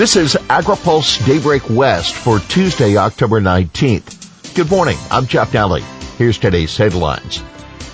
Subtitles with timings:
[0.00, 4.54] This is AgriPulse Daybreak West for Tuesday, October 19th.
[4.54, 4.96] Good morning.
[5.10, 5.82] I'm Jeff Nalley.
[6.16, 7.42] Here's today's headlines.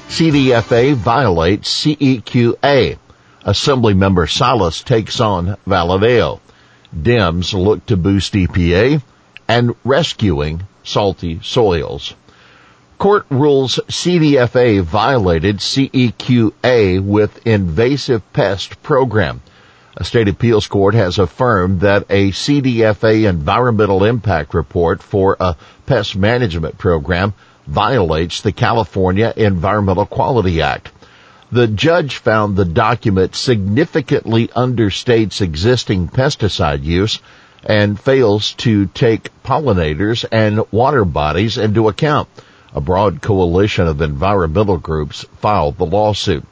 [0.06, 2.96] CDFA violates CEQA.
[3.44, 6.38] Assembly member Salas takes on Valadao.
[6.96, 9.02] Dems look to boost EPA
[9.48, 12.14] and rescuing salty soils.
[12.98, 19.40] Court rules CDFA violated CEQA with invasive pest program.
[19.98, 26.14] A state appeals court has affirmed that a CDFA environmental impact report for a pest
[26.14, 27.32] management program
[27.66, 30.90] violates the California Environmental Quality Act.
[31.50, 37.18] The judge found the document significantly understates existing pesticide use
[37.64, 42.28] and fails to take pollinators and water bodies into account.
[42.74, 46.44] A broad coalition of environmental groups filed the lawsuit.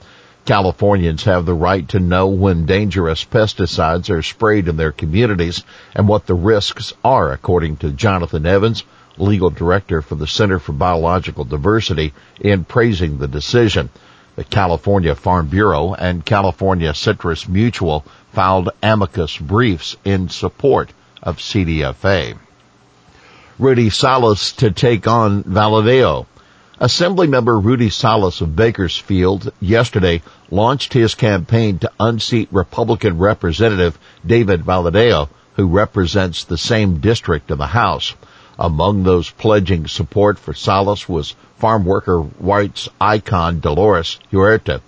[0.44, 6.06] Californians have the right to know when dangerous pesticides are sprayed in their communities and
[6.06, 8.84] what the risks are, according to Jonathan Evans,
[9.16, 13.88] legal director for the Center for Biological Diversity, in praising the decision.
[14.36, 20.90] The California Farm Bureau and California Citrus Mutual filed amicus briefs in support
[21.22, 22.36] of CDFA.
[23.58, 26.26] Rudy Salas to take on Valadao.
[26.80, 35.28] Assemblymember Rudy Salas of Bakersfield yesterday launched his campaign to unseat Republican Representative David Valadao,
[35.54, 38.14] who represents the same district of the House.
[38.58, 44.80] Among those pledging support for Salas was farm worker rights icon Dolores Huerta.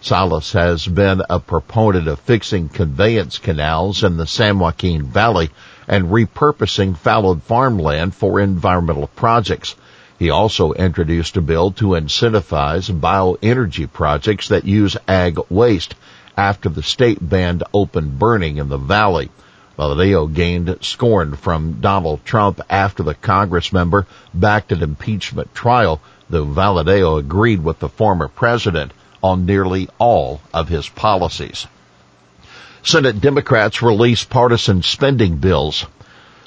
[0.00, 5.50] Salas has been a proponent of fixing conveyance canals in the San Joaquin Valley
[5.86, 9.76] and repurposing fallowed farmland for environmental projects.
[10.18, 15.94] He also introduced a bill to incentivize bioenergy projects that use ag waste
[16.36, 19.30] after the state banned open burning in the valley.
[19.78, 26.44] Valadao gained scorn from Donald Trump after the Congress member backed an impeachment trial, though
[26.46, 28.90] Valadao agreed with the former president
[29.22, 31.68] on nearly all of his policies.
[32.82, 35.86] Senate Democrats release partisan spending bills.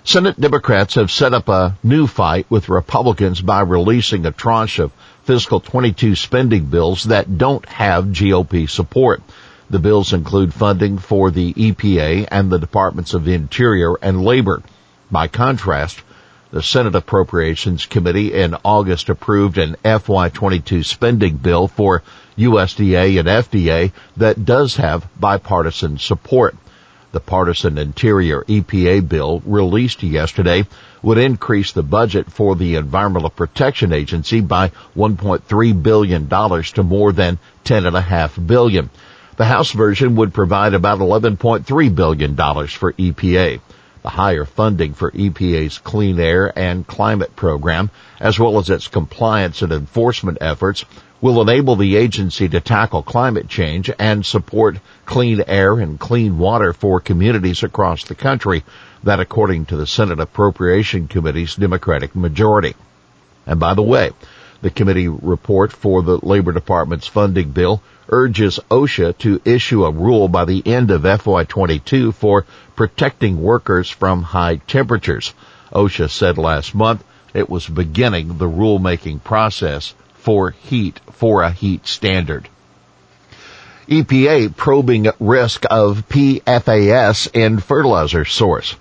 [0.03, 4.91] Senate Democrats have set up a new fight with Republicans by releasing a tranche of
[5.23, 9.21] fiscal 22 spending bills that don't have GOP support.
[9.69, 14.63] The bills include funding for the EPA and the Departments of Interior and Labor.
[15.11, 16.01] By contrast,
[16.49, 22.01] the Senate Appropriations Committee in August approved an FY22 spending bill for
[22.39, 26.55] USDA and FDA that does have bipartisan support.
[27.11, 30.65] The partisan Interior EPA bill released yesterday
[31.01, 37.37] would increase the budget for the Environmental Protection Agency by $1.3 billion to more than
[37.65, 38.89] 10.5 billion.
[39.35, 43.59] The House version would provide about $11.3 billion for EPA.
[44.03, 49.61] The higher funding for EPA's Clean Air and Climate Program, as well as its compliance
[49.61, 50.85] and enforcement efforts,
[51.21, 56.73] will enable the agency to tackle climate change and support clean air and clean water
[56.73, 58.63] for communities across the country,
[59.03, 62.73] that according to the Senate Appropriation Committee's Democratic majority.
[63.45, 64.11] And by the way,
[64.61, 70.27] the committee report for the Labor Department's funding bill urges OSHA to issue a rule
[70.27, 72.45] by the end of FY22 for
[72.75, 75.33] protecting workers from high temperatures.
[75.73, 81.87] OSHA said last month it was beginning the rulemaking process for heat, for a heat
[81.87, 82.47] standard.
[83.87, 88.75] EPA probing risk of PFAS in fertilizer source.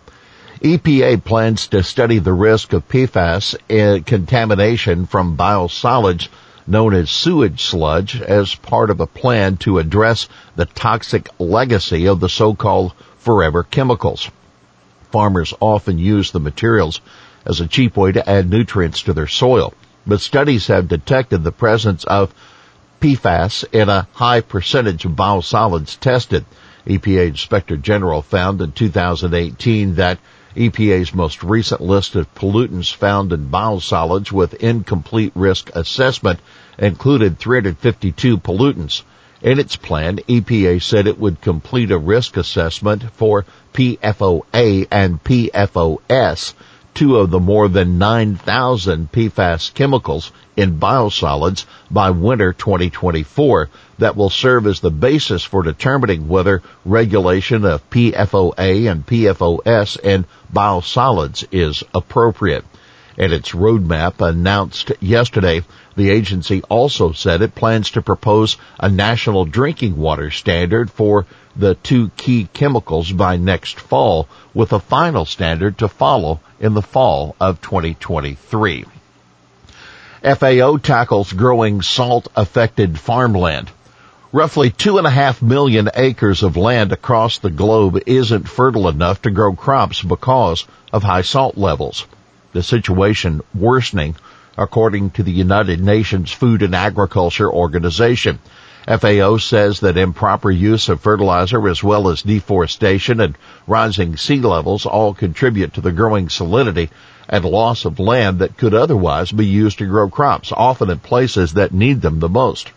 [0.62, 6.28] EPA plans to study the risk of PFAS uh, contamination from biosolids
[6.66, 12.20] known as sewage sludge as part of a plan to address the toxic legacy of
[12.20, 14.30] the so-called forever chemicals.
[15.10, 17.00] Farmers often use the materials
[17.46, 19.72] as a cheap way to add nutrients to their soil,
[20.06, 22.34] but studies have detected the presence of
[23.00, 26.44] PFAS in a high percentage of biosolids tested.
[26.86, 30.18] EPA Inspector General found in 2018 that
[30.56, 36.40] EPA's most recent list of pollutants found in biosolids with incomplete risk assessment
[36.76, 39.02] included 352 pollutants.
[39.42, 46.54] In its plan, EPA said it would complete a risk assessment for PFOA and PFOS,
[46.94, 54.30] two of the more than 9,000 PFAS chemicals in biosolids by winter 2024 that will
[54.30, 61.82] serve as the basis for determining whether regulation of PFOA and PFOS in biosolids is
[61.94, 62.64] appropriate.
[63.20, 65.60] In its roadmap announced yesterday,
[65.94, 71.74] the agency also said it plans to propose a national drinking water standard for the
[71.74, 77.36] two key chemicals by next fall, with a final standard to follow in the fall
[77.38, 78.86] of 2023.
[80.22, 83.70] FAO tackles growing salt affected farmland.
[84.32, 89.20] Roughly two and a half million acres of land across the globe isn't fertile enough
[89.20, 92.06] to grow crops because of high salt levels.
[92.52, 94.16] The situation worsening
[94.58, 98.38] according to the United Nations Food and Agriculture Organization.
[98.86, 103.36] FAO says that improper use of fertilizer as well as deforestation and
[103.66, 106.90] rising sea levels all contribute to the growing salinity
[107.28, 111.54] and loss of land that could otherwise be used to grow crops, often in places
[111.54, 112.70] that need them the most.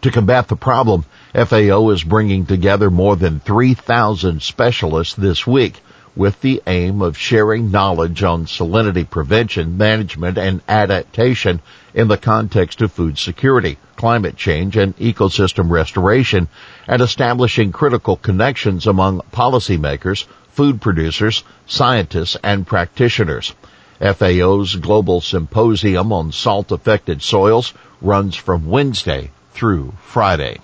[0.00, 1.04] To combat the problem,
[1.34, 5.80] FAO is bringing together more than 3,000 specialists this week
[6.14, 11.60] with the aim of sharing knowledge on salinity prevention, management, and adaptation
[11.94, 16.48] in the context of food security, climate change, and ecosystem restoration,
[16.86, 23.54] and establishing critical connections among policymakers, food producers, scientists, and practitioners.
[24.00, 30.58] FAO's Global Symposium on Salt Affected Soils runs from Wednesday through Friday.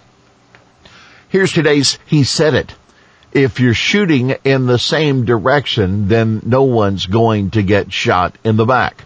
[1.29, 2.75] Here's today's He Said It
[3.39, 8.57] if you're shooting in the same direction, then no one's going to get shot in
[8.57, 9.05] the back.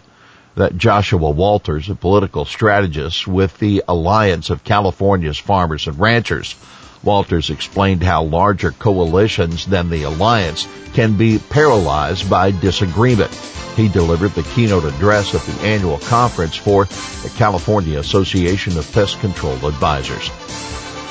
[0.55, 6.55] That Joshua Walters, a political strategist with the Alliance of California's Farmers and Ranchers.
[7.03, 13.33] Walters explained how larger coalitions than the Alliance can be paralyzed by disagreement.
[13.75, 19.19] He delivered the keynote address at the annual conference for the California Association of Pest
[19.19, 20.29] Control Advisors.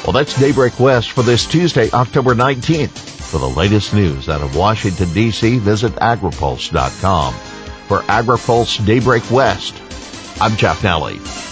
[0.05, 2.91] Well, that's Daybreak West for this Tuesday, October 19th.
[2.91, 7.35] For the latest news out of Washington, D.C., visit agripulse.com.
[7.87, 9.81] For AgriPulse Daybreak West,
[10.41, 11.52] I'm Jeff Nalley.